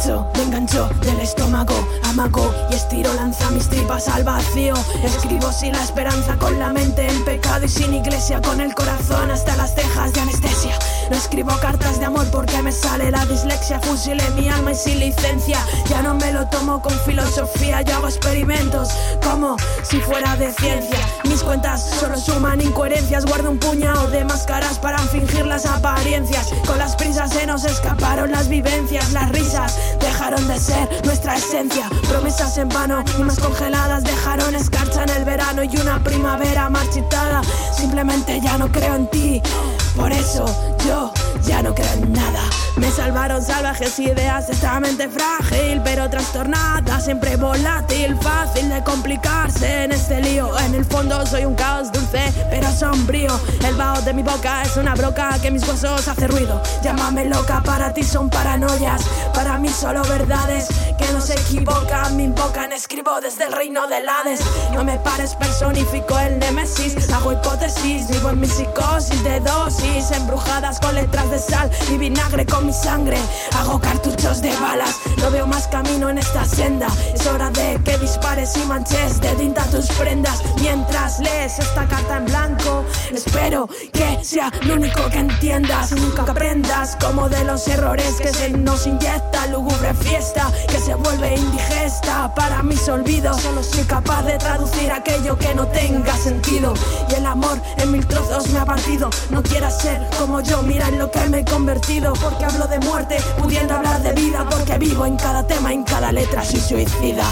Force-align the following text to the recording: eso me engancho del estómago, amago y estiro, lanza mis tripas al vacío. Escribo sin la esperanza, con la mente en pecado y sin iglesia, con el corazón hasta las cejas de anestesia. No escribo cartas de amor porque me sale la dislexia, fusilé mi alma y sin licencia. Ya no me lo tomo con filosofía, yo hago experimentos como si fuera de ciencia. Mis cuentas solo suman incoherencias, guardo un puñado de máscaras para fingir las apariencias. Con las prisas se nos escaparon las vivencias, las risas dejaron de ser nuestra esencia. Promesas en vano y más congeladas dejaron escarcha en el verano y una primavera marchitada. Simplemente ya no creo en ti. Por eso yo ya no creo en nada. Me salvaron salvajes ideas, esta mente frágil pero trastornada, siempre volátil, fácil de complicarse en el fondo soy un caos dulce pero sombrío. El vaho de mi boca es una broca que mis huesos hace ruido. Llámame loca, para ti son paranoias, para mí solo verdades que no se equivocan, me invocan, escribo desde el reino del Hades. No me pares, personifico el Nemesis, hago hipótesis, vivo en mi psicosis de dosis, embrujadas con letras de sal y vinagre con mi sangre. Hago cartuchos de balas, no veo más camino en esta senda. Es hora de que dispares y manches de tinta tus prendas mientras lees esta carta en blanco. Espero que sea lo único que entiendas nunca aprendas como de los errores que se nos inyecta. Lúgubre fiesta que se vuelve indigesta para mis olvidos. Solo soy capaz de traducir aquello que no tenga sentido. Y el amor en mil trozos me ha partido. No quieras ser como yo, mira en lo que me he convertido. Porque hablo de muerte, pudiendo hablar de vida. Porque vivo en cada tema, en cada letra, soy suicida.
eso 0.00 0.26
me 0.34 0.44
engancho 0.44 0.88
del 1.02 1.20
estómago, 1.20 1.74
amago 2.04 2.54
y 2.70 2.74
estiro, 2.74 3.12
lanza 3.12 3.50
mis 3.50 3.68
tripas 3.68 4.08
al 4.08 4.24
vacío. 4.24 4.72
Escribo 5.04 5.52
sin 5.52 5.72
la 5.72 5.82
esperanza, 5.82 6.38
con 6.38 6.58
la 6.58 6.72
mente 6.72 7.06
en 7.06 7.22
pecado 7.26 7.66
y 7.66 7.68
sin 7.68 7.92
iglesia, 7.92 8.40
con 8.40 8.62
el 8.62 8.74
corazón 8.74 9.30
hasta 9.30 9.54
las 9.56 9.74
cejas 9.74 10.14
de 10.14 10.20
anestesia. 10.20 10.78
No 11.10 11.16
escribo 11.16 11.52
cartas 11.60 11.98
de 11.98 12.06
amor 12.06 12.26
porque 12.30 12.62
me 12.62 12.72
sale 12.72 13.10
la 13.10 13.26
dislexia, 13.26 13.78
fusilé 13.80 14.24
mi 14.30 14.48
alma 14.48 14.72
y 14.72 14.74
sin 14.74 15.00
licencia. 15.00 15.58
Ya 15.90 16.00
no 16.00 16.14
me 16.14 16.32
lo 16.32 16.46
tomo 16.46 16.80
con 16.80 16.98
filosofía, 17.00 17.82
yo 17.82 17.96
hago 17.96 18.08
experimentos 18.08 18.88
como 19.22 19.56
si 19.82 20.00
fuera 20.00 20.34
de 20.36 20.50
ciencia. 20.52 21.06
Mis 21.30 21.44
cuentas 21.44 21.88
solo 22.00 22.18
suman 22.18 22.60
incoherencias, 22.60 23.24
guardo 23.24 23.52
un 23.52 23.58
puñado 23.60 24.08
de 24.08 24.24
máscaras 24.24 24.80
para 24.80 24.98
fingir 24.98 25.46
las 25.46 25.64
apariencias. 25.64 26.48
Con 26.66 26.76
las 26.76 26.96
prisas 26.96 27.30
se 27.30 27.46
nos 27.46 27.64
escaparon 27.64 28.32
las 28.32 28.48
vivencias, 28.48 29.12
las 29.12 29.30
risas 29.30 29.78
dejaron 30.00 30.48
de 30.48 30.58
ser 30.58 30.88
nuestra 31.04 31.36
esencia. 31.36 31.88
Promesas 32.08 32.58
en 32.58 32.68
vano 32.68 33.04
y 33.16 33.22
más 33.22 33.38
congeladas 33.38 34.02
dejaron 34.02 34.56
escarcha 34.56 35.04
en 35.04 35.10
el 35.10 35.24
verano 35.24 35.62
y 35.62 35.76
una 35.76 36.02
primavera 36.02 36.68
marchitada. 36.68 37.42
Simplemente 37.76 38.40
ya 38.40 38.58
no 38.58 38.66
creo 38.72 38.96
en 38.96 39.06
ti. 39.06 39.40
Por 39.94 40.10
eso 40.10 40.44
yo 40.84 41.12
ya 41.46 41.62
no 41.62 41.72
creo 41.72 41.92
en 41.92 42.12
nada. 42.12 42.42
Me 42.76 42.90
salvaron 42.90 43.42
salvajes 43.42 43.98
ideas, 43.98 44.48
esta 44.48 44.80
mente 44.80 45.08
frágil 45.08 45.80
pero 45.84 46.08
trastornada, 46.08 47.00
siempre 47.00 47.36
volátil, 47.36 48.16
fácil 48.20 48.68
de 48.68 48.82
complicarse 48.82 49.84
en 49.84 49.92
el 50.80 50.86
fondo 50.86 51.26
soy 51.26 51.44
un 51.44 51.54
caos 51.54 51.92
dulce 51.92 52.32
pero 52.48 52.70
sombrío. 52.72 53.38
El 53.66 53.74
vaho 53.74 54.00
de 54.00 54.14
mi 54.14 54.22
boca 54.22 54.62
es 54.62 54.76
una 54.76 54.94
broca 54.94 55.38
que 55.42 55.50
mis 55.50 55.66
huesos 55.68 56.08
hace 56.08 56.26
ruido. 56.26 56.62
Llámame 56.82 57.26
loca, 57.26 57.62
para 57.64 57.92
ti 57.92 58.02
son 58.02 58.30
paranoias, 58.30 59.02
para 59.34 59.58
mí 59.58 59.68
solo 59.68 60.02
verdades 60.04 60.68
que 60.98 61.12
no 61.12 61.20
se 61.20 61.34
equivocan, 61.34 62.16
me 62.16 62.24
invocan, 62.24 62.72
escribo 62.72 63.20
desde 63.20 63.44
el 63.44 63.52
reino 63.52 63.86
del 63.88 64.08
Hades. 64.08 64.40
No 64.72 64.82
me 64.82 64.98
pares, 64.98 65.34
personifico 65.34 66.18
el 66.18 66.38
Nemesis, 66.38 67.10
hago 67.10 67.32
hipótesis, 67.32 68.08
vivo 68.08 68.30
en 68.30 68.40
mi 68.40 68.46
psicosis 68.46 69.22
de 69.22 69.40
dosis, 69.40 70.10
embrujadas 70.12 70.80
con 70.80 70.94
letras 70.94 71.30
de 71.30 71.38
sal 71.38 71.70
y 71.92 71.98
vinagre 71.98 72.46
con 72.46 72.66
mi 72.66 72.72
sangre. 72.72 73.18
Hago 73.58 73.78
cartuchos 73.80 74.40
de 74.40 74.54
balas, 74.56 74.96
no 75.18 75.30
veo 75.30 75.46
más 75.46 75.68
camino 75.68 76.08
en 76.08 76.18
esta 76.18 76.44
senda. 76.44 76.88
Es 77.14 77.26
hora 77.26 77.50
de 77.50 77.78
que 77.84 77.98
dispares 77.98 78.19
y 78.56 78.66
manches 78.66 79.20
de 79.20 79.28
tinta 79.34 79.64
tus 79.64 79.86
prendas 79.92 80.42
mientras 80.60 81.18
lees 81.20 81.58
esta 81.58 81.86
carta 81.86 82.16
en 82.16 82.24
blanco. 82.24 82.84
Espero 83.12 83.68
que 83.92 84.24
sea 84.24 84.50
lo 84.62 84.74
único 84.74 85.08
que 85.10 85.18
entiendas 85.18 85.92
nunca 85.92 86.22
aprendas 86.22 86.96
como 87.00 87.28
de 87.28 87.44
los 87.44 87.66
errores 87.68 88.14
que 88.20 88.32
se 88.32 88.50
nos 88.50 88.86
inyecta. 88.86 89.46
Lúgubre 89.48 89.94
fiesta 89.94 90.50
que 90.68 90.78
se 90.78 90.94
vuelve 90.94 91.36
indigesta 91.36 92.34
para 92.34 92.62
mis 92.62 92.88
olvidos. 92.88 93.40
Solo 93.40 93.62
soy 93.62 93.84
capaz 93.84 94.22
de 94.22 94.38
traducir 94.38 94.90
aquello 94.90 95.38
que 95.38 95.54
no 95.54 95.66
tenga 95.68 96.16
sentido. 96.16 96.74
Y 97.10 97.14
el 97.14 97.26
amor 97.26 97.60
en 97.76 97.92
mil 97.92 98.06
trozos 98.06 98.48
me 98.48 98.58
ha 98.58 98.64
partido. 98.64 99.10
No 99.30 99.42
quieras 99.42 99.80
ser 99.80 100.00
como 100.18 100.40
yo, 100.40 100.62
mira 100.62 100.88
en 100.88 100.98
lo 100.98 101.10
que 101.10 101.20
me 101.28 101.40
he 101.40 101.44
convertido. 101.44 102.12
Porque 102.14 102.44
hablo 102.44 102.66
de 102.66 102.78
muerte, 102.80 103.18
pudiendo 103.38 103.74
hablar 103.74 104.02
de 104.02 104.12
vida. 104.12 104.46
Porque 104.48 104.78
vivo 104.78 105.06
en 105.06 105.16
cada 105.16 105.46
tema, 105.46 105.72
en 105.72 105.84
cada 105.84 106.10
letra, 106.10 106.44
soy 106.44 106.60
suicida. 106.60 107.24